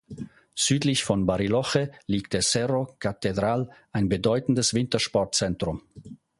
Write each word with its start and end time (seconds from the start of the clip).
Südlich 0.55 1.03
von 1.03 1.27
Bariloche 1.27 1.91
liegt 2.07 2.33
der 2.33 2.41
"Cerro 2.41 2.95
Catedral", 2.97 3.69
ein 3.91 4.09
bedeutendes 4.09 4.73
Wintersportzentrum. 4.73 5.83